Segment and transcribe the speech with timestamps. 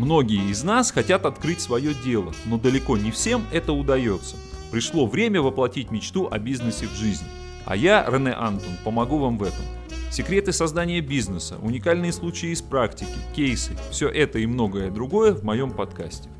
[0.00, 4.36] Многие из нас хотят открыть свое дело, но далеко не всем это удается.
[4.70, 7.26] Пришло время воплотить мечту о бизнесе в жизнь.
[7.66, 9.62] А я, Рене Антон, помогу вам в этом.
[10.10, 15.70] Секреты создания бизнеса, уникальные случаи из практики, кейсы– все это и многое другое в моем
[15.70, 16.30] подкасте.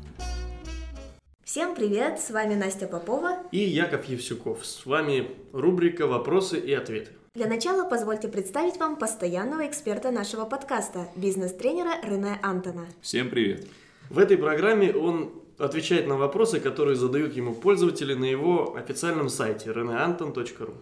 [1.43, 4.65] Всем привет, с вами Настя Попова и Яков Евсюков.
[4.65, 7.11] С вами рубрика «Вопросы и ответы».
[7.33, 12.87] Для начала позвольте представить вам постоянного эксперта нашего подкаста, бизнес-тренера Рене Антона.
[12.99, 13.69] Всем привет!
[14.09, 19.69] В этой программе он отвечает на вопросы, которые задают ему пользователи на его официальном сайте
[19.69, 20.73] reneanton.ru.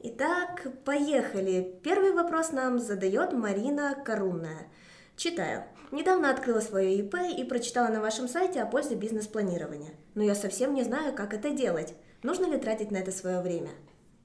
[0.00, 1.78] Итак, поехали.
[1.82, 4.68] Первый вопрос нам задает Марина Корунная.
[5.14, 5.64] Читаю.
[5.92, 9.92] Недавно открыла свое ИП и прочитала на вашем сайте о пользе бизнес-планирования.
[10.14, 11.92] Но я совсем не знаю, как это делать.
[12.22, 13.72] Нужно ли тратить на это свое время?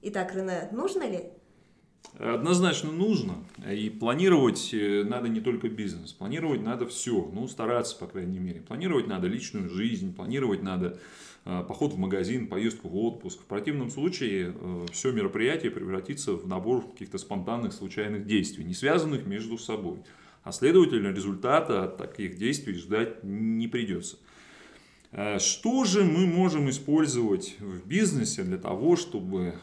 [0.01, 1.33] Итак, Рене, нужно ли?
[2.19, 3.35] Однозначно нужно.
[3.67, 6.13] И планировать э, надо не только бизнес.
[6.13, 7.29] Планировать надо все.
[7.33, 8.61] Ну, стараться, по крайней мере.
[8.61, 10.99] Планировать надо личную жизнь, планировать надо
[11.45, 13.41] э, поход в магазин, поездку в отпуск.
[13.41, 19.25] В противном случае э, все мероприятие превратится в набор каких-то спонтанных случайных действий, не связанных
[19.25, 19.97] между собой.
[20.43, 24.17] А следовательно, результата от таких действий ждать не придется.
[25.37, 29.55] Что же мы можем использовать в бизнесе для того, чтобы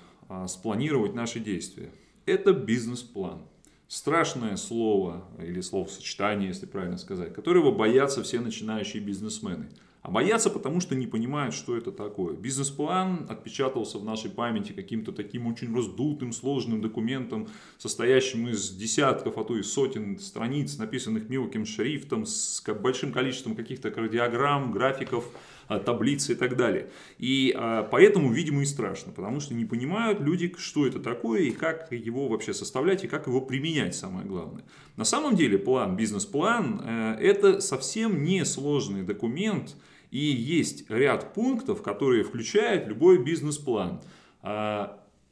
[0.47, 1.91] спланировать наши действия?
[2.31, 3.43] Это бизнес-план.
[3.89, 9.69] Страшное слово или словосочетание, если правильно сказать, которого боятся все начинающие бизнесмены.
[10.03, 12.35] А боятся, потому что не понимают, что это такое.
[12.35, 19.45] Бизнес-план отпечатался в нашей памяти каким-то таким очень раздутым, сложным документом, состоящим из десятков, а
[19.45, 25.27] то и сотен страниц, написанных мелким шрифтом, с большим количеством каких-то кардиограмм, графиков,
[25.79, 26.89] таблицы и так далее.
[27.19, 31.51] И а, поэтому, видимо, и страшно, потому что не понимают люди, что это такое и
[31.51, 34.65] как его вообще составлять и как его применять, самое главное.
[34.97, 39.77] На самом деле план, бизнес-план, э, это совсем не сложный документ,
[40.11, 44.01] и есть ряд пунктов, которые включает любой бизнес-план.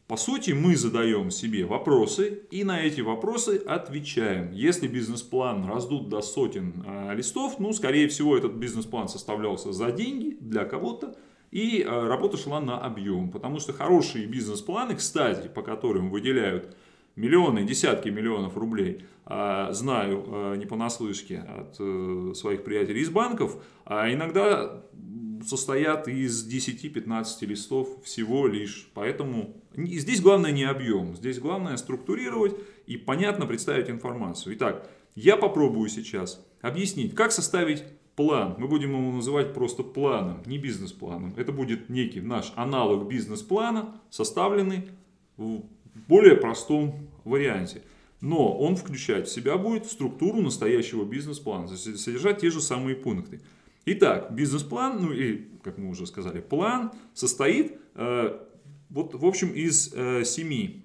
[0.08, 4.52] А, по сути, мы задаем себе вопросы и на эти вопросы отвечаем.
[4.52, 10.36] Если бизнес-план раздут до сотен э, листов, ну, скорее всего, этот бизнес-план составлялся за деньги
[10.40, 11.14] для кого-то,
[11.50, 13.30] и э, работа шла на объем.
[13.30, 16.76] Потому что хорошие бизнес-планы, кстати, по которым выделяют
[17.16, 24.10] миллионы, десятки миллионов рублей, э, знаю не понаслышке от э, своих приятелей из банков, а
[24.12, 24.82] иногда
[25.46, 28.88] состоят из 10-15 листов всего лишь.
[28.94, 32.54] Поэтому здесь главное не объем, здесь главное структурировать
[32.86, 34.54] и понятно представить информацию.
[34.56, 37.84] Итак, я попробую сейчас объяснить, как составить
[38.16, 38.56] план.
[38.58, 41.34] Мы будем его называть просто планом, не бизнес-планом.
[41.36, 44.88] Это будет некий наш аналог бизнес-плана, составленный
[45.36, 45.62] в
[46.08, 47.82] более простом варианте.
[48.20, 53.40] Но он включать в себя будет структуру настоящего бизнес-плана, содержать те же самые пункты.
[53.90, 58.38] Итак, бизнес-план, ну и, как мы уже сказали, план состоит, э,
[58.90, 60.84] вот, в общем, из э, семи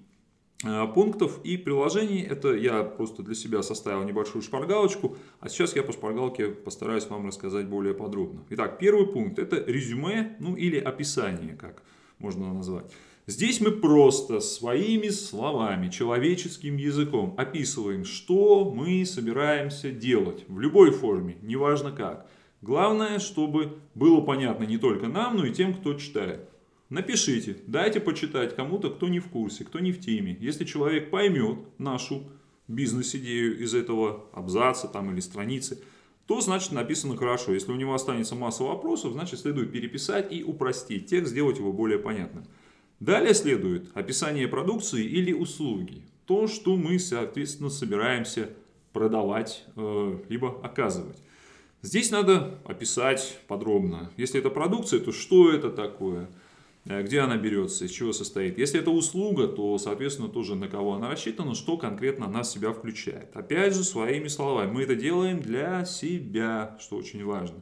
[0.64, 2.22] э, пунктов и приложений.
[2.22, 7.26] Это я просто для себя составил небольшую шпаргалочку, а сейчас я по шпаргалке постараюсь вам
[7.26, 8.46] рассказать более подробно.
[8.48, 11.82] Итак, первый пункт это резюме, ну или описание, как
[12.18, 12.90] можно назвать.
[13.26, 21.36] Здесь мы просто своими словами, человеческим языком описываем, что мы собираемся делать в любой форме,
[21.42, 22.30] неважно как.
[22.64, 26.48] Главное, чтобы было понятно не только нам, но и тем, кто читает.
[26.88, 30.34] Напишите, дайте почитать кому-то, кто не в курсе, кто не в теме.
[30.40, 32.24] Если человек поймет нашу
[32.66, 35.82] бизнес-идею из этого абзаца там, или страницы,
[36.26, 37.52] то значит написано хорошо.
[37.52, 41.98] Если у него останется масса вопросов, значит следует переписать и упростить текст, сделать его более
[41.98, 42.46] понятным.
[42.98, 46.02] Далее следует описание продукции или услуги.
[46.24, 48.48] То, что мы, соответственно, собираемся
[48.94, 51.18] продавать, э, либо оказывать.
[51.84, 54.10] Здесь надо описать подробно.
[54.16, 56.30] Если это продукция, то что это такое,
[56.86, 58.56] э, где она берется, из чего состоит.
[58.56, 62.72] Если это услуга, то, соответственно, тоже на кого она рассчитана, что конкретно она в себя
[62.72, 63.36] включает.
[63.36, 67.58] Опять же, своими словами, мы это делаем для себя, что очень важно.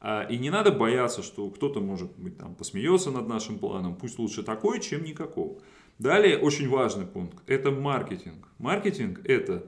[0.00, 4.20] А, и не надо бояться, что кто-то, может быть, там, посмеется над нашим планом, пусть
[4.20, 5.58] лучше такой, чем никакого.
[5.98, 8.46] Далее, очень важный пункт, это маркетинг.
[8.58, 9.66] Маркетинг– это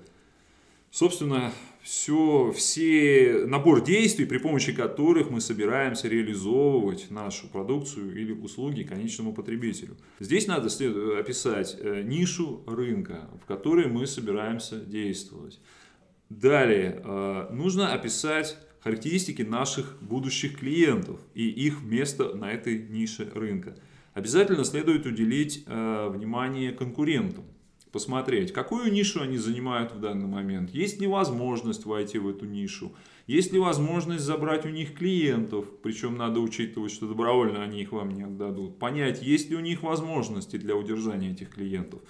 [0.90, 1.52] собственно,
[1.82, 9.32] все, все набор действий, при помощи которых мы собираемся реализовывать нашу продукцию или услуги конечному
[9.32, 9.96] потребителю.
[10.20, 10.66] Здесь надо
[11.18, 15.60] описать э, нишу рынка, в которой мы собираемся действовать.
[16.28, 23.76] Далее, э, нужно описать характеристики наших будущих клиентов и их место на этой нише рынка.
[24.14, 27.44] Обязательно следует уделить э, внимание конкурентам
[27.92, 32.92] посмотреть, какую нишу они занимают в данный момент, есть ли возможность войти в эту нишу,
[33.28, 38.14] Есть ли возможность забрать у них клиентов, причем надо учитывать, что добровольно они их вам
[38.14, 38.78] не отдадут.
[38.78, 42.00] Понять, есть ли у них возможности для удержания этих клиентов.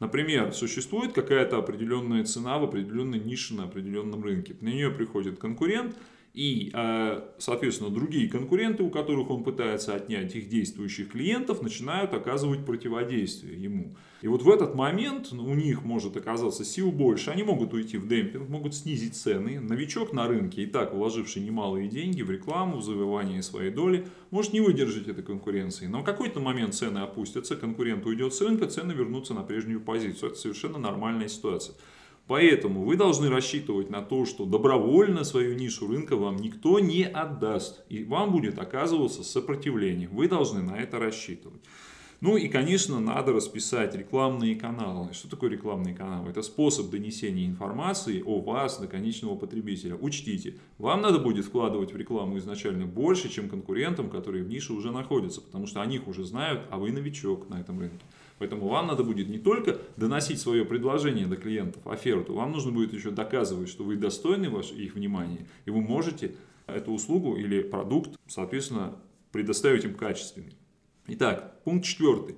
[0.00, 4.54] Например, существует какая-то определенная цена в определенной нише на определенном рынке.
[4.60, 5.96] На нее приходит конкурент,
[6.36, 12.66] и, э, соответственно, другие конкуренты, у которых он пытается отнять их действующих клиентов, начинают оказывать
[12.66, 13.96] противодействие ему.
[14.20, 18.06] И вот в этот момент у них может оказаться сил больше, они могут уйти в
[18.06, 19.60] демпинг, могут снизить цены.
[19.60, 24.52] Новичок на рынке, и так вложивший немалые деньги в рекламу, в завоевание своей доли, может
[24.52, 25.86] не выдержать этой конкуренции.
[25.86, 30.32] Но в какой-то момент цены опустятся, конкурент уйдет с рынка, цены вернутся на прежнюю позицию.
[30.32, 31.76] Это совершенно нормальная ситуация.
[32.26, 37.84] Поэтому вы должны рассчитывать на то, что добровольно свою нишу рынка вам никто не отдаст.
[37.88, 40.08] И вам будет оказываться сопротивление.
[40.08, 41.62] Вы должны на это рассчитывать.
[42.22, 45.12] Ну и, конечно, надо расписать рекламные каналы.
[45.12, 46.30] Что такое рекламные каналы?
[46.30, 49.96] Это способ донесения информации о вас до конечного потребителя.
[49.96, 54.92] Учтите, вам надо будет вкладывать в рекламу изначально больше, чем конкурентам, которые в нише уже
[54.92, 58.04] находятся, потому что о них уже знают, а вы новичок на этом рынке.
[58.38, 62.92] Поэтому вам надо будет не только доносить свое предложение до клиентов, оферту, вам нужно будет
[62.92, 66.34] еще доказывать, что вы достойны их внимания, и вы можете
[66.66, 68.96] эту услугу или продукт, соответственно,
[69.32, 70.56] предоставить им качественный.
[71.06, 72.36] Итак, пункт четвертый.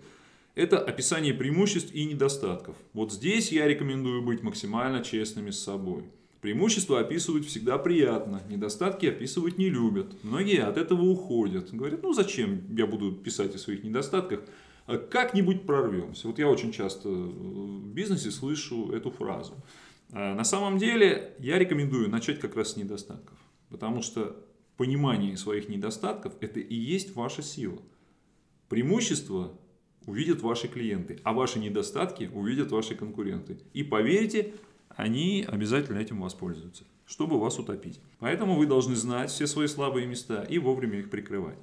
[0.55, 2.77] Это описание преимуществ и недостатков.
[2.93, 6.05] Вот здесь я рекомендую быть максимально честными с собой.
[6.41, 10.13] Преимущества описывать всегда приятно, недостатки описывать не любят.
[10.23, 11.73] Многие от этого уходят.
[11.73, 14.41] Говорят, ну зачем я буду писать о своих недостатках,
[14.97, 16.29] как-нибудь прорвемся.
[16.29, 19.55] Вот я очень часто в бизнесе слышу эту фразу.
[20.13, 23.37] А на самом деле я рекомендую начать как раз с недостатков.
[23.69, 24.43] Потому что
[24.79, 27.83] понимание своих недостатков– это и есть ваша сила.
[28.69, 29.59] Преимущества
[30.07, 33.59] увидят ваши клиенты, а ваши недостатки увидят ваши конкуренты.
[33.75, 34.55] И поверьте,
[34.89, 38.01] они обязательно этим воспользуются, чтобы вас утопить.
[38.19, 41.59] Поэтому вы должны знать все свои слабые места и вовремя их прикрывать.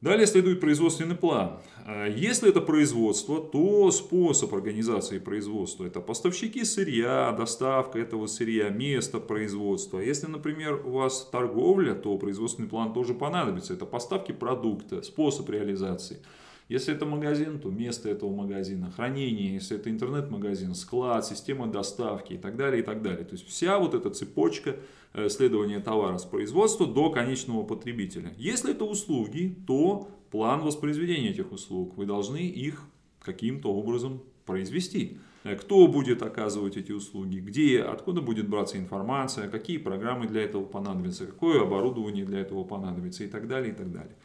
[0.00, 1.58] Далее следует производственный план.
[1.86, 9.20] А если это производство, то способ организации производства– это поставщики сырья, доставка этого сырья, место
[9.20, 9.98] производства.
[9.98, 13.72] Если, например, у вас торговля, то производственный план тоже понадобится.
[13.72, 16.18] Это поставки продукта, способ реализации–
[16.68, 22.38] если это магазин, то место этого магазина, хранение, если это интернет-магазин, склад, система доставки и
[22.38, 23.24] так далее, и так далее.
[23.24, 24.76] То есть вся вот эта цепочка
[25.12, 28.34] э, следования товара с производства до конечного потребителя.
[28.36, 31.96] Если это услуги, то план воспроизведения этих услуг.
[31.96, 32.82] Вы должны их
[33.20, 35.18] каким-то образом произвести.
[35.44, 40.64] Э, кто будет оказывать эти услуги, где, откуда будет браться информация, какие программы для этого
[40.64, 44.16] понадобятся, какое оборудование для этого понадобится и так далее, и так далее.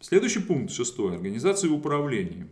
[0.00, 1.16] Следующий пункт, шестой.
[1.16, 2.48] Организация управления.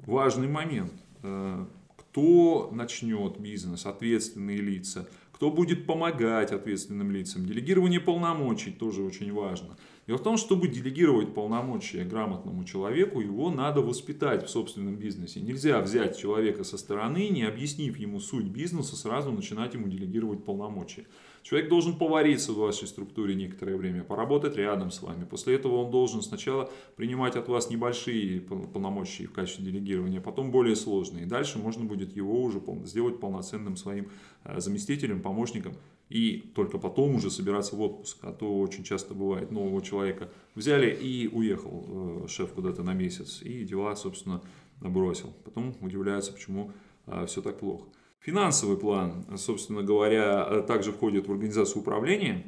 [0.00, 0.92] Важный момент.
[1.22, 1.64] Э,
[1.96, 7.46] кто начнет бизнес, ответственные лица, кто будет помогать ответственным лицам.
[7.46, 9.78] Делегирование полномочий тоже очень важно.
[10.06, 15.40] Дело в том, чтобы делегировать полномочия грамотному человеку, его надо воспитать в собственном бизнесе.
[15.40, 21.06] Нельзя взять человека со стороны, не объяснив ему суть бизнеса, сразу начинать ему делегировать полномочия.
[21.42, 25.24] Человек должен повариться в вашей структуре некоторое время, поработать рядом с вами.
[25.24, 30.52] После этого он должен сначала принимать от вас небольшие полномочия в качестве делегирования, а потом
[30.52, 31.24] более сложные.
[31.24, 34.08] И дальше можно будет его уже сделать полноценным своим
[34.44, 35.74] э, заместителем, помощником.
[36.08, 38.18] И только потом уже собираться в отпуск.
[38.22, 43.42] А то очень часто бывает нового человека взяли и уехал э, шеф куда-то на месяц.
[43.42, 44.42] И дела, собственно,
[44.80, 45.32] бросил.
[45.44, 46.70] Потом удивляются, почему
[47.06, 47.86] э, все так плохо.
[48.22, 52.44] Финансовый план, собственно говоря, также входит в организацию управления.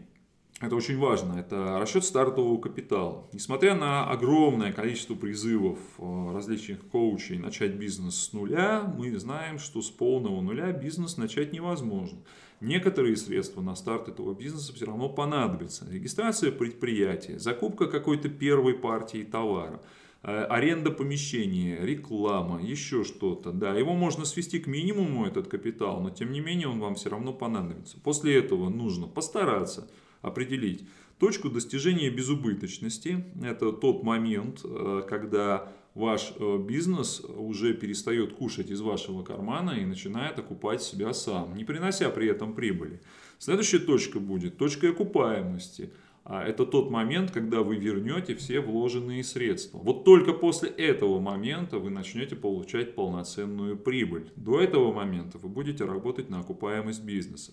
[0.60, 1.40] Это очень важно.
[1.40, 3.28] Это расчет стартового капитала.
[3.32, 9.82] Несмотря на огромное количество призывов э, различных коучей начать бизнес с нуля, мы знаем, что
[9.82, 12.18] с полного нуля бизнес начать невозможно.
[12.60, 15.88] Некоторые средства на старт этого бизнеса все равно понадобятся.
[15.90, 19.82] Регистрация предприятия, закупка какой-то первой партии товара–
[20.24, 23.52] аренда помещения, реклама, еще что-то.
[23.52, 27.10] Да, его можно свести к минимуму, этот капитал, но тем не менее он вам все
[27.10, 27.98] равно понадобится.
[28.00, 29.90] После этого нужно постараться
[30.22, 30.86] определить
[31.18, 33.24] точку достижения безубыточности.
[33.42, 39.84] Это тот момент, э, когда ваш э, бизнес уже перестает кушать из вашего кармана и
[39.84, 43.00] начинает окупать себя сам, не принося при этом прибыли.
[43.38, 45.92] Следующая точка будет точка окупаемости–
[46.26, 49.78] это тот момент, когда вы вернете все вложенные средства.
[49.78, 54.30] Вот только после этого момента вы начнете получать полноценную прибыль.
[54.36, 57.52] До этого момента вы будете работать на окупаемость бизнеса.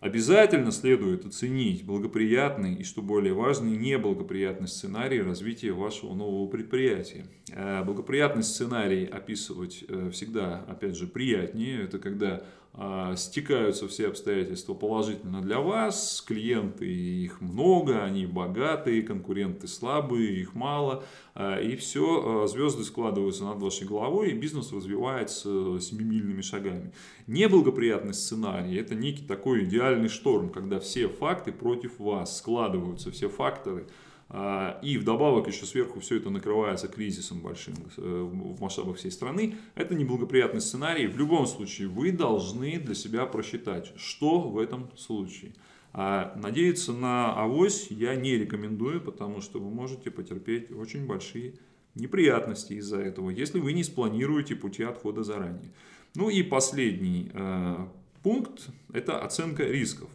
[0.00, 7.26] Обязательно следует оценить благоприятный и, что более важно, неблагоприятный сценарий развития вашего нового предприятия.
[7.52, 11.82] Э, благоприятный сценарий описывать э, всегда, опять же, приятнее.
[11.82, 12.69] Это когда а,
[13.16, 21.04] стекаются все обстоятельства положительно для вас, клиенты их много, они богатые, конкуренты слабые, их мало,
[21.34, 26.92] а, и все, а, звезды складываются над вашей головой, и бизнес развивается семимильными шагами.
[27.26, 33.86] Неблагоприятный сценарий– это некий такой идеальный шторм, когда все факты против вас складываются, все факторы–
[33.96, 39.56] а, и вдобавок еще сверху все это накрывается кризисом большим э, в масштабах всей страны.
[39.74, 41.08] Это неблагоприятный сценарий.
[41.08, 45.54] В любом случае вы должны для себя просчитать, что в этом случае.
[45.92, 51.54] А надеяться на авось я не рекомендую, потому что вы можете потерпеть очень большие
[51.96, 55.72] неприятности из-за этого, если вы не спланируете пути отхода заранее.
[56.14, 57.86] Ну и последний э,
[58.22, 60.08] пункт– это оценка рисков.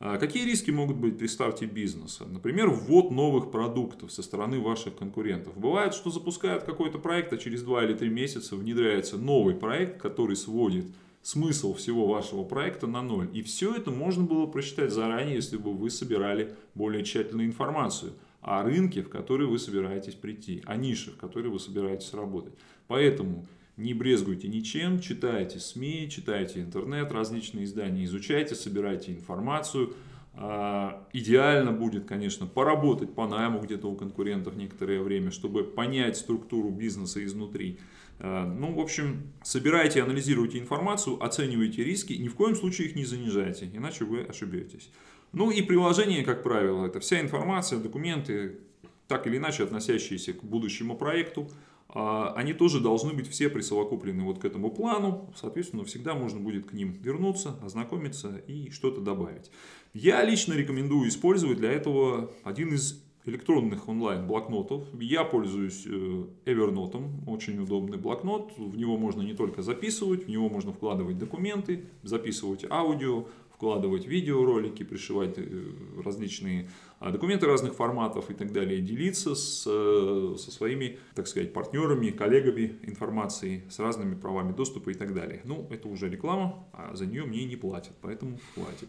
[0.00, 2.24] А какие риски могут быть при старте бизнеса?
[2.26, 5.56] Например, ввод новых продуктов со стороны ваших конкурентов.
[5.58, 10.36] Бывает, что запускают какой-то проект, а через 2 или 3 месяца внедряется новый проект, который
[10.36, 10.86] сводит
[11.22, 13.28] смысл всего вашего проекта на ноль.
[13.32, 18.62] И все это можно было просчитать заранее, если бы вы собирали более тщательную информацию о
[18.62, 22.54] рынке, в который вы собираетесь прийти, о нише, в которой вы собираетесь работать.
[22.86, 29.94] Поэтому не брезгуйте ничем, читайте СМИ, читайте интернет, различные издания, изучайте, собирайте информацию.
[30.34, 36.70] А, идеально будет, конечно, поработать по найму где-то у конкурентов некоторое время, чтобы понять структуру
[36.70, 37.78] бизнеса изнутри.
[38.18, 43.04] А, ну, в общем, собирайте, анализируйте информацию, оценивайте риски, ни в коем случае их не
[43.04, 44.90] занижайте, иначе вы ошибетесь.
[45.32, 48.58] Ну и приложение, как правило, это вся информация, документы,
[49.06, 51.50] так или иначе относящиеся к будущему проекту,
[51.88, 55.32] они тоже должны быть все присовокуплены вот к этому плану.
[55.34, 59.50] Соответственно, всегда можно будет к ним вернуться, ознакомиться и что-то добавить.
[59.94, 64.84] Я лично рекомендую использовать для этого один из электронных онлайн-блокнотов.
[65.00, 68.52] Я пользуюсь э, Evernote, очень удобный блокнот.
[68.56, 73.26] В него можно не только записывать, в него можно вкладывать документы, записывать аудио,
[73.58, 75.72] вкладывать видеоролики, пришивать э,
[76.04, 81.52] различные а, документы разных форматов и так далее, делиться с, э, со своими, так сказать,
[81.52, 85.40] партнерами, коллегами информацией, с разными правами доступа и так далее.
[85.42, 88.88] Ну, это уже реклама, а за нее мне не платят, поэтому хватит.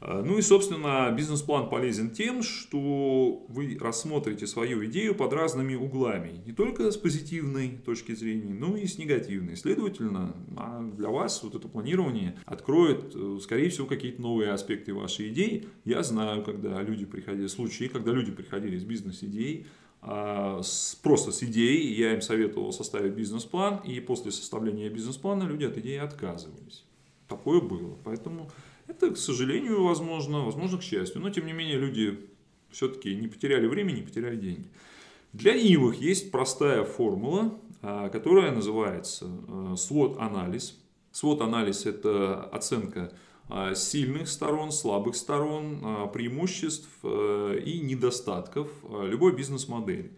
[0.00, 6.40] А, ну и, собственно, бизнес-план полезен тем, что вы рассмотрите свою идею под разными углами.
[6.46, 9.56] Не только с позитивной точки зрения, но и с негативной.
[9.56, 15.28] Следовательно, а для вас вот это планирование откроет, э, скорее всего, какие-то новые аспекты вашей
[15.28, 15.66] идеи.
[15.84, 19.66] Я знаю, когда люди приходили, случаи, когда люди приходили с бизнес-идеей,
[20.02, 20.62] а,
[21.02, 25.98] просто с идеей, я им советовал составить бизнес-план, и после составления бизнес-плана люди от идеи
[25.98, 26.84] отказывались.
[27.28, 27.98] Такое было.
[28.02, 28.50] Поэтому
[28.90, 31.20] это, к сожалению, возможно, возможно, к счастью.
[31.20, 32.18] Но, тем не менее, люди
[32.70, 34.68] все-таки не потеряли время, не потеряли деньги.
[35.32, 40.78] Для ленивых есть простая формула, а, которая называется а, SWOT-анализ.
[41.12, 43.12] SWOT-анализ– это оценка
[43.48, 48.68] а, сильных сторон, слабых сторон, преимуществ и недостатков
[49.04, 50.12] любой бизнес-модели.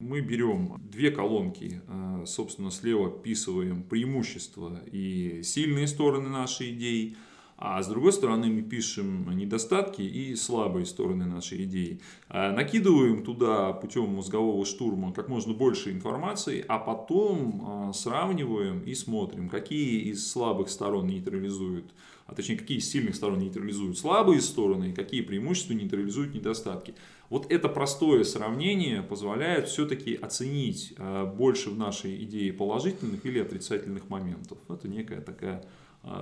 [0.00, 1.80] Мы берем две колонки,
[2.26, 7.16] собственно, слева вписываем преимущества и сильные стороны нашей идеи–
[7.66, 11.98] а с другой стороны мы пишем недостатки и слабые стороны нашей идеи.
[12.28, 18.94] А накидываем туда путем мозгового штурма как можно больше информации, а потом а, сравниваем и
[18.94, 21.86] смотрим, какие из слабых сторон нейтрализуют,
[22.26, 26.94] а точнее какие из сильных сторон нейтрализуют слабые стороны, и какие преимущества нейтрализуют недостатки.
[27.30, 34.10] Вот это простое сравнение позволяет все-таки оценить а, больше в нашей идее положительных или отрицательных
[34.10, 34.58] моментов.
[34.68, 35.64] Это некая такая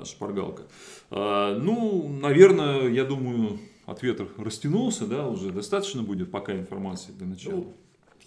[0.05, 0.65] шпаргалка.
[1.11, 7.57] А, ну, наверное, я думаю, ответ растянулся, да, уже достаточно будет пока информации для начала.
[7.57, 7.73] Ну,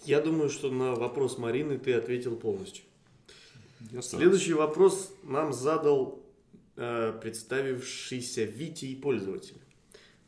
[0.04, 2.84] я думаю, что на вопрос Марины ты ответил полностью.
[3.92, 6.20] Я Следующий вопрос нам задал
[6.76, 9.56] э, представившийся Витей пользователь.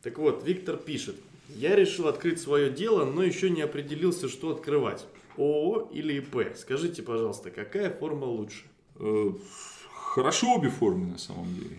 [0.03, 1.17] Так вот, Виктор пишет.
[1.49, 5.07] Я решил открыть свое дело, но еще не определился, что открывать.
[5.37, 6.57] ООО или ИП.
[6.57, 8.65] Скажите, пожалуйста, какая форма лучше?
[10.19, 11.77] Хорошо обе формы на самом деле.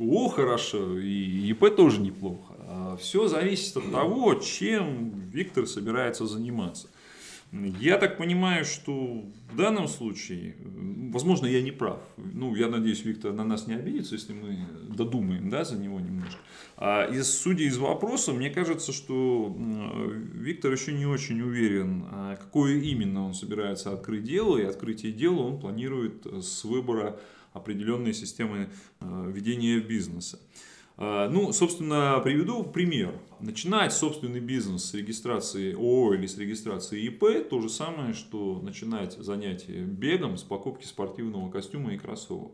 [0.00, 2.54] О, хорошо, и ИП тоже неплохо.
[2.66, 6.88] А Все зависит от того, чем Виктор собирается заниматься.
[7.52, 10.56] Я так понимаю, что в данном случае,
[11.12, 12.00] возможно, я не прав.
[12.16, 14.58] Ну, я надеюсь, Виктор на нас не обидится, если мы
[14.88, 16.40] додумаем да, за него немножко.
[16.76, 19.56] А из, судя из вопроса, мне кажется, что
[20.34, 24.58] Виктор еще не очень уверен, а какое именно он собирается открыть дело.
[24.58, 27.20] И открытие дела он планирует с выбора
[27.58, 30.40] определенные системы э, ведения бизнеса.
[30.96, 33.18] Э, ну, собственно, приведу пример.
[33.40, 39.12] Начинать собственный бизнес с регистрации ООО или с регистрации ИП– то же самое, что начинать
[39.18, 42.52] занятие бегом с покупки спортивного костюма и кроссовок.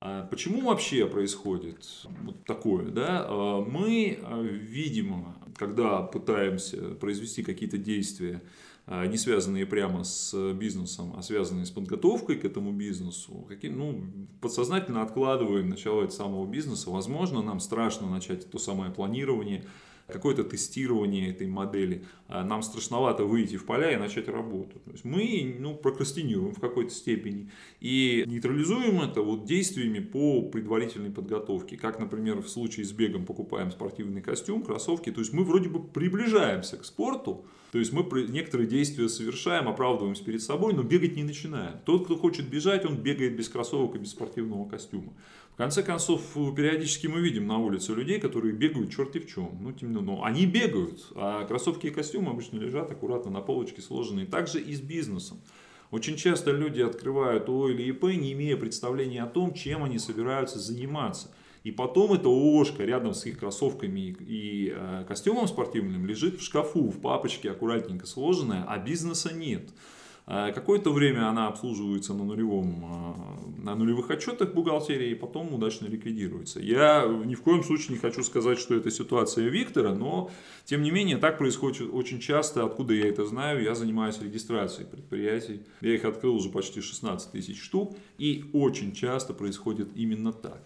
[0.00, 1.86] А почему вообще происходит
[2.22, 2.90] вот такое?
[2.90, 3.24] Да?
[3.26, 8.42] А, мы, видимо, когда пытаемся произвести какие-то действия,
[8.86, 14.04] не связанные прямо с бизнесом, а связанные с подготовкой к этому бизнесу, какие, ну,
[14.40, 16.90] подсознательно откладываем начало этого самого бизнеса.
[16.90, 19.64] Возможно, нам страшно начать то самое планирование,
[20.06, 24.78] какое-то тестирование этой модели, а нам страшновато выйти в поля и начать работу.
[24.84, 31.10] То есть мы ну, прокрастинируем в какой-то степени и нейтрализуем это вот действиями по предварительной
[31.10, 31.76] подготовке.
[31.76, 35.10] Как, например, в случае с бегом покупаем спортивный костюм, кроссовки.
[35.10, 40.24] То есть мы вроде бы приближаемся к спорту, то есть мы некоторые действия совершаем, оправдываемся
[40.24, 41.78] перед собой, но бегать не начинаем.
[41.84, 45.12] Тот, кто хочет бежать, он бегает без кроссовок и без спортивного костюма.
[45.54, 46.20] В конце концов,
[46.56, 49.56] периодически мы видим на улице людей, которые бегают черти в чем.
[49.60, 53.80] Ну, тем не менее, они бегают, а кроссовки и костюмы обычно лежат аккуратно на полочке
[53.80, 54.26] сложенные.
[54.26, 55.38] Также и с бизнесом.
[55.92, 60.58] Очень часто люди открывают ООО или ИП, не имея представления о том, чем они собираются
[60.58, 61.30] заниматься.
[61.62, 66.88] И потом эта ООшка рядом с их кроссовками и э, костюмом спортивным лежит в шкафу,
[66.88, 69.68] в папочке аккуратненько сложенная, а бизнеса нет.
[70.26, 75.86] Э, какое-то время она обслуживается на, нулевом, э, на нулевых отчетах бухгалтерии и потом удачно
[75.86, 76.60] ликвидируется.
[76.60, 80.30] Я ни в коем случае не хочу сказать, что это ситуация Виктора, но
[80.64, 82.64] тем не менее так происходит очень часто.
[82.64, 83.62] Откуда я это знаю?
[83.62, 85.60] Я занимаюсь регистрацией предприятий.
[85.82, 90.62] Я их открыл уже почти 16 тысяч штук и очень часто происходит именно так.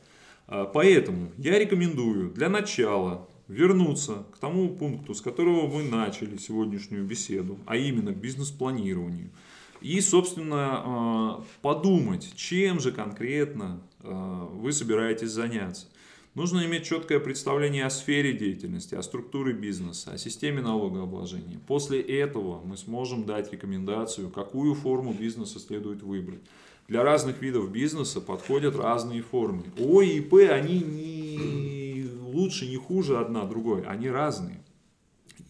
[0.46, 7.04] Э, поэтому я рекомендую для начала вернуться к тому пункту, с которого мы начали сегодняшнюю
[7.04, 9.30] беседу, а именно к бизнес-планированию–
[9.80, 15.86] и, собственно, а, подумать, чем же конкретно а, вы собираетесь заняться.
[16.34, 21.58] Нужно иметь четкое представление о сфере деятельности, о структуре бизнеса, о системе налогообложения.
[21.66, 26.40] После этого мы сможем дать рекомендацию, какую форму бизнеса следует выбрать.
[26.86, 29.64] Для разных видов бизнеса подходят разные формы.
[29.78, 34.62] О и П, они не лучше, не хуже одна другой, они разные.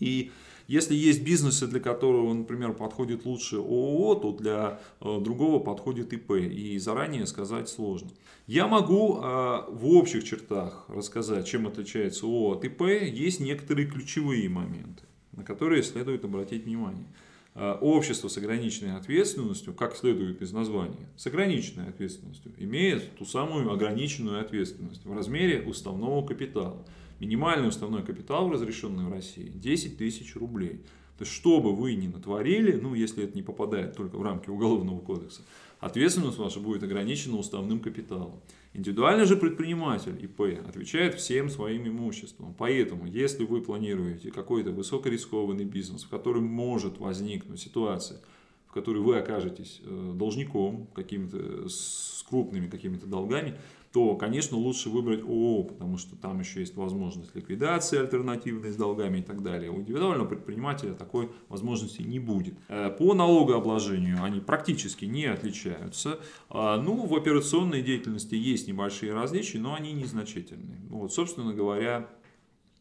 [0.01, 0.33] И
[0.69, 6.33] если есть бизнесы, для которого, например, подходит лучше ООО, то для э, другого подходит ИП.
[6.33, 8.11] И заранее сказать сложно.
[8.47, 9.21] Я могу э,
[9.71, 12.83] в общих чертах рассказать, чем отличается ООО от ИП.
[12.83, 17.07] Есть некоторые ключевые моменты, на которые следует обратить внимание
[17.55, 23.73] э, общество с ограниченной ответственностью, как следует из названия, с ограниченной ответственностью, имеет ту самую
[23.73, 26.85] ограниченную ответственность в размере уставного капитала.
[27.21, 30.83] Минимальный уставной капитал, разрешенный в России, 10 тысяч рублей.
[31.19, 34.51] То есть, что бы вы ни натворили, ну, если это не попадает только в рамки
[34.51, 35.43] Уголовного кодекса,
[35.81, 38.41] ответственность ваша будет ограничена уставным капиталом.
[38.73, 42.55] Индивидуальный же предприниматель ИП отвечает всем своим имуществом.
[42.57, 48.21] Поэтому, если вы планируете какой-то высокорискованный бизнес, в котором может возникнуть ситуация,
[48.69, 53.57] в которой вы окажетесь э, должником каким-то с крупными какими-то долгами,
[53.93, 59.19] то, конечно, лучше выбрать ООО, потому что там еще есть возможность ликвидации альтернативной с долгами
[59.19, 59.71] и так далее.
[59.71, 62.55] У индивидуального предпринимателя такой возможности не будет.
[62.69, 66.21] Э, по налогообложению они практически не отличаются.
[66.51, 70.81] А, ну, в операционной деятельности есть небольшие различия, но они незначительные.
[70.89, 72.09] Вот, собственно говоря,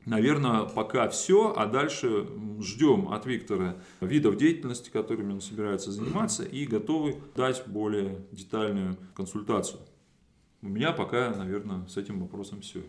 [0.06, 2.30] Наверное, пока все, а дальше
[2.62, 9.82] ждем от Виктора видов деятельности, которыми он собирается заниматься, и готовы дать более детальную консультацию.
[10.62, 12.82] У меня пока, наверное, с этим вопросом все.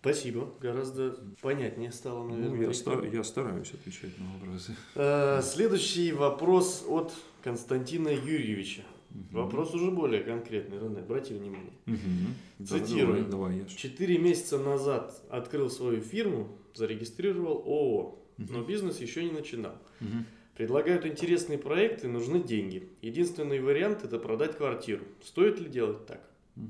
[0.00, 0.52] Спасибо.
[0.60, 2.56] Гораздо понятнее стало, ну, наверное.
[2.56, 4.76] Ну, я, стар, я стараюсь отвечать на вопросы.
[4.94, 8.82] Э, следующий вопрос от Константина Юрьевича.
[9.10, 9.40] Угу.
[9.40, 11.72] Вопрос уже более конкретный, Рене, обрати внимание.
[11.86, 12.64] Угу.
[12.64, 13.24] Цитирую.
[13.24, 18.52] Давай, давай, Четыре месяца назад открыл свою фирму, зарегистрировал ООО, угу.
[18.52, 19.74] но бизнес еще не начинал.
[20.00, 20.24] Угу.
[20.56, 22.88] Предлагают интересные проекты, нужны деньги.
[23.02, 25.04] Единственный вариант это продать квартиру.
[25.24, 26.20] Стоит ли делать так?
[26.56, 26.66] Угу.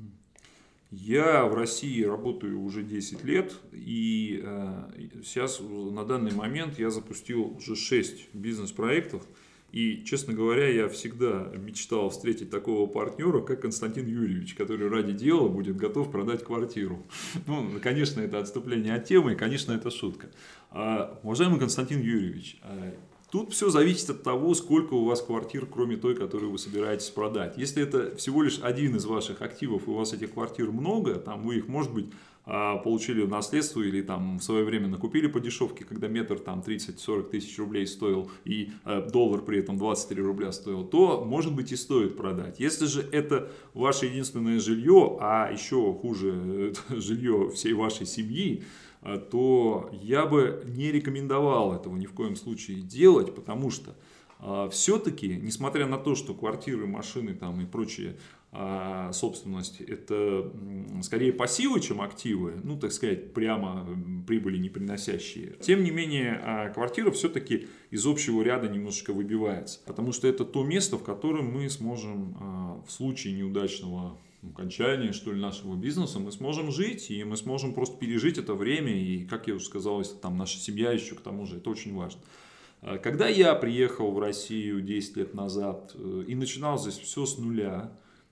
[0.90, 4.90] Я в России работаю уже 10 лет, и э,
[5.22, 9.22] сейчас на данный момент я запустил уже 6 бизнес-проектов.
[9.70, 15.48] И, честно говоря, я всегда мечтал встретить такого партнера, как Константин Юрьевич, который ради дела
[15.48, 17.06] будет готов продать квартиру.
[17.46, 20.30] Ну, конечно, это отступление от темы, и, конечно, это шутка.
[20.70, 22.94] А, уважаемый Константин Юрьевич, а,
[23.30, 27.58] Тут все зависит от того, сколько у вас квартир, кроме той, которую вы собираетесь продать.
[27.58, 31.42] Если это всего лишь один из ваших активов, и у вас этих квартир много, там
[31.42, 32.06] вы их, может быть,
[32.50, 36.62] а, получили в наследство или там в свое время накупили по дешевке, когда метр там
[36.66, 41.70] 30-40 тысяч рублей стоил и а, доллар при этом 23 рубля стоил, то может быть
[41.72, 42.58] и стоит продать.
[42.58, 48.64] Если же это ваше единственное жилье, а еще хуже жилье всей вашей семьи,
[49.30, 53.94] то я бы не рекомендовал этого ни в коем случае делать, потому что
[54.40, 58.16] а, все-таки, несмотря на то, что квартиры, машины там и прочие
[58.50, 60.50] а, собственность это
[61.02, 63.86] скорее пассивы, чем активы, ну, так сказать, прямо
[64.26, 65.56] прибыли не приносящие.
[65.60, 70.96] Тем не менее, квартира все-таки из общего ряда немножечко выбивается, потому что это то место,
[70.96, 77.10] в котором мы сможем в случае неудачного окончания, что ли, нашего бизнеса, мы сможем жить,
[77.10, 80.58] и мы сможем просто пережить это время, и, как я уже сказал, если там наша
[80.58, 82.20] семья еще к тому же, это очень важно.
[83.02, 87.90] Когда я приехал в Россию 10 лет назад э, и начинал здесь все с нуля,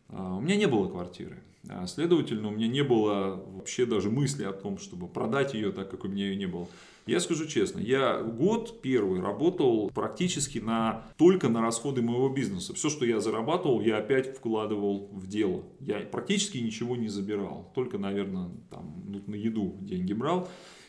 [0.08, 1.42] а, у меня не было квартиры.
[1.68, 5.90] А, следовательно, у меня не было вообще даже мысли о том, чтобы продать ее, так
[5.90, 6.68] как у меня ее не было.
[7.06, 12.74] Я скажу честно, я год первый работал практически на, только на расходы моего бизнеса.
[12.74, 15.62] Все, что я зарабатывал, я опять вкладывал в дело.
[15.78, 17.70] Я практически ничего не забирал.
[17.76, 20.48] Только, наверное, там, ну, на еду деньги брал.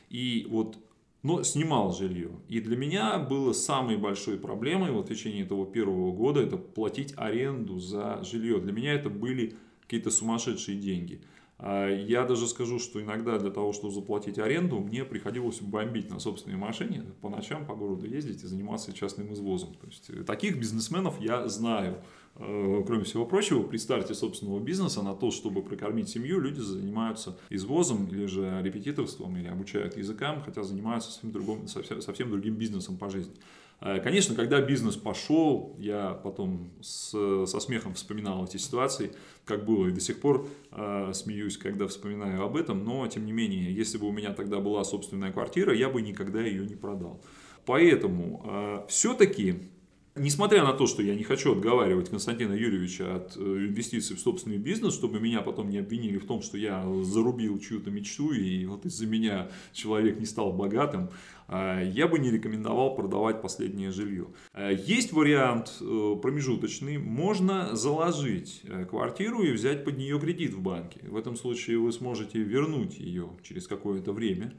[0.10, 0.78] И вот
[1.24, 2.32] но снимал жилье.
[2.48, 7.14] И для меня было самой большой проблемой вот в течение этого первого года это платить
[7.18, 8.60] аренду за жилье.
[8.60, 11.22] Для меня это были какие-то сумасшедшие деньги.
[11.60, 16.20] А я даже скажу, что иногда для того, чтобы заплатить аренду, мне приходилось бомбить на
[16.20, 19.74] собственной машине, по ночам по городу ездить и заниматься частным извозом.
[19.74, 22.04] То есть, э, таких бизнесменов я знаю.
[22.36, 27.36] Э, кроме всего прочего, при старте собственного бизнеса на то, чтобы прокормить семью, люди занимаются
[27.50, 32.98] извозом или же репетиторством, или обучают языкам, хотя занимаются совсем, другим, совсем, совсем другим бизнесом
[32.98, 33.34] по жизни.
[33.80, 39.12] Э, конечно, когда бизнес пошел, я потом с, со смехом вспоминал эти ситуации,
[39.46, 43.32] как было, и до сих пор э, смеюсь, когда вспоминаю об этом, но тем не
[43.32, 47.22] менее, если бы у меня тогда была собственная квартира, я бы никогда ее не продал.
[47.66, 49.70] Поэтому э, все-таки
[50.18, 54.58] Несмотря на то, что я не хочу отговаривать Константина Юрьевича от э, инвестиций в собственный
[54.58, 58.86] бизнес, чтобы меня потом не обвинили в том, что я зарубил чью-то мечту, и вот
[58.86, 61.10] из-за меня человек не стал богатым,
[61.48, 64.28] а, я бы не рекомендовал продавать последнее жилье.
[64.54, 66.98] А, есть вариант э, промежуточный.
[66.98, 71.00] Можно заложить э, квартиру и взять под нее кредит в банке.
[71.04, 74.54] В этом случае вы сможете вернуть ее через какое-то время.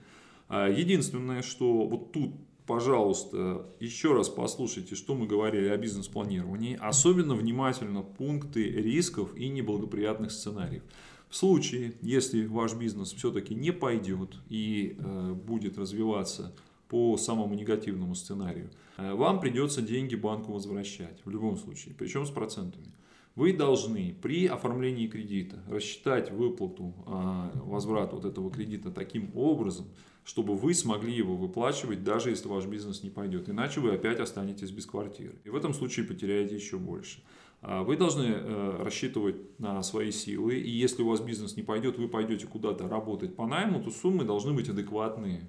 [0.50, 2.30] Единственное, что вот тут
[2.68, 10.30] пожалуйста, еще раз послушайте, что мы говорили о бизнес-планировании, особенно внимательно пункты рисков и неблагоприятных
[10.30, 10.82] сценариев.
[11.30, 16.54] В случае, если ваш бизнес все-таки не пойдет и э, будет развиваться
[16.88, 22.30] по самому негативному сценарию, э, вам придется деньги банку возвращать в любом случае, причем с
[22.30, 22.92] процентами.
[23.38, 29.86] Вы должны при оформлении кредита рассчитать выплату, э, возврат вот этого кредита таким образом,
[30.24, 33.48] чтобы вы смогли его выплачивать, даже если ваш бизнес не пойдет.
[33.48, 35.36] Иначе вы опять останетесь без квартиры.
[35.44, 37.22] И в этом случае потеряете еще больше.
[37.62, 41.96] А вы должны э, рассчитывать на свои силы, и если у вас бизнес не пойдет,
[41.96, 45.48] вы пойдете куда-то работать по найму, то суммы должны быть адекватные,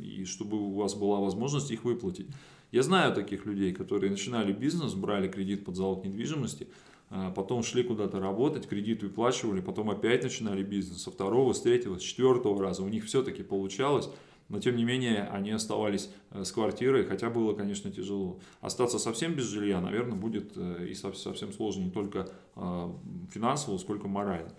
[0.00, 2.28] и чтобы у вас была возможность их выплатить.
[2.72, 6.95] Я знаю таких людей, которые начинали бизнес, брали кредит под залог недвижимости, а
[7.34, 12.02] потом шли куда-то работать, кредит выплачивали, потом опять начинали бизнес, со второго, с третьего, с
[12.02, 12.82] четвертого раза.
[12.82, 14.08] У них все-таки получалось,
[14.48, 18.38] но тем не менее они оставались э, с квартирой, хотя было, конечно, тяжело.
[18.60, 22.94] Остаться совсем без жилья, наверное, будет э, и совсем сложно не только а,
[23.32, 24.52] финансово, сколько морально.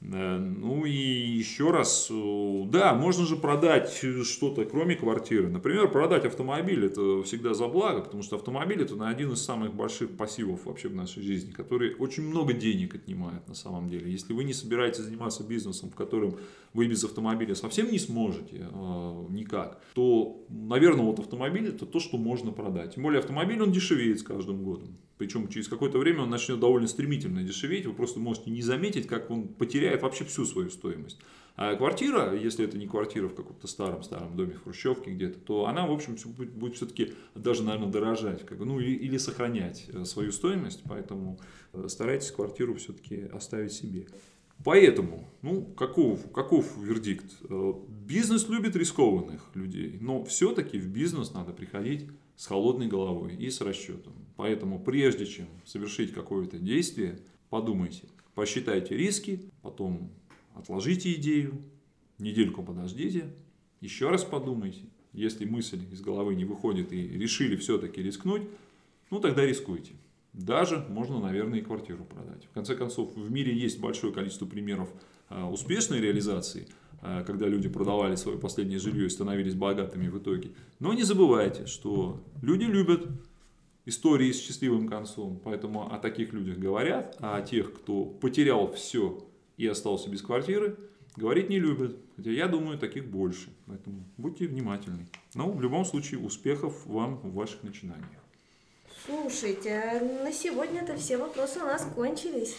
[0.00, 5.48] Э, ну и еще раз, э, да, можно же продать что-то кроме квартиры.
[5.48, 10.16] Например, продать автомобиль это всегда за благо, потому что автомобиль это один из самых больших
[10.16, 14.10] пассивов вообще в нашей жизни, который очень много денег отнимает на самом деле.
[14.10, 16.36] Если вы не собираетесь заниматься бизнесом, в котором
[16.74, 22.18] вы без автомобиля совсем не сможете э, никак, то, наверное, вот автомобиль это то, что
[22.18, 22.94] можно продать.
[22.94, 24.96] Тем более автомобиль он дешевеет с каждым годом.
[25.18, 27.86] Причем через какое-то время он начнет довольно стремительно дешеветь.
[27.86, 31.18] Вы просто можете не заметить, как он потеряет вообще всю свою стоимость.
[31.56, 35.88] А квартира, если это не квартира в каком-то старом-старом доме в Хрущевке где-то, то она,
[35.88, 38.46] в общем, будет, все-таки даже, наверное, дорожать.
[38.46, 40.82] Как ну, или, или сохранять э, свою стоимость.
[40.88, 41.40] Поэтому
[41.72, 44.06] э, старайтесь квартиру все-таки оставить себе.
[44.64, 47.26] Поэтому, ну, каков, каков вердикт?
[47.50, 47.72] Э,
[48.06, 52.06] бизнес любит рискованных людей, но все-таки в бизнес надо приходить
[52.38, 54.14] с холодной головой и с расчетом.
[54.36, 57.18] Поэтому прежде чем совершить какое-то действие,
[57.50, 58.04] подумайте,
[58.36, 60.12] посчитайте риски, потом
[60.54, 61.60] отложите идею,
[62.18, 63.34] недельку подождите,
[63.80, 64.82] еще раз подумайте.
[65.12, 68.42] Если мысль из головы не выходит и решили все-таки рискнуть,
[69.10, 69.94] ну тогда рискуйте.
[70.32, 72.44] Даже можно, наверное, и квартиру продать.
[72.44, 74.88] В конце концов, в мире есть большое количество примеров
[75.28, 76.68] а, успешной реализации–
[77.00, 80.50] когда люди продавали свое последнее жилье и становились богатыми в итоге.
[80.80, 83.06] Но не забывайте, что люди любят
[83.86, 89.24] истории с счастливым концом, поэтому о таких людях говорят, а о тех, кто потерял все
[89.56, 90.76] и остался без квартиры,
[91.16, 91.96] говорить не любят.
[92.16, 93.48] Хотя я думаю, таких больше.
[93.66, 95.06] Поэтому будьте внимательны.
[95.34, 98.22] Но в любом случае успехов вам в ваших начинаниях.
[99.08, 102.54] Слушайте, а на сегодня-то все вопросы у нас кончились.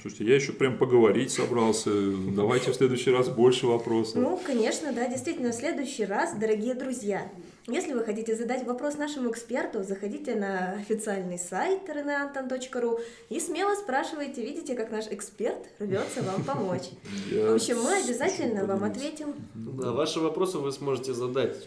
[0.00, 1.90] Слушайте, я еще прям поговорить собрался.
[2.34, 4.16] Давайте в следующий раз больше вопросов.
[4.16, 7.30] Ну, конечно, да, действительно, в следующий раз, дорогие друзья,
[7.68, 14.42] если вы хотите задать вопрос нашему эксперту, заходите на официальный сайт reneanton.ru и смело спрашивайте,
[14.42, 16.90] видите, как наш эксперт рвется вам помочь.
[17.30, 19.34] В общем, мы обязательно вам ответим.
[19.54, 21.64] Да, ваши вопросы вы сможете задать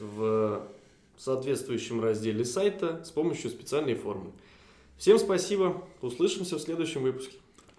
[1.17, 4.31] в соответствующем разделе сайта с помощью специальной формы.
[4.97, 7.35] Всем спасибо, услышимся в следующем выпуске.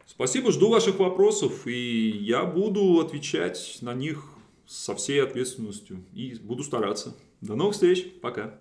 [0.06, 4.24] Спасибо, жду ваших вопросов, и я буду отвечать на них
[4.66, 7.16] со всей ответственностью и буду стараться.
[7.40, 8.60] До новых встреч, пока.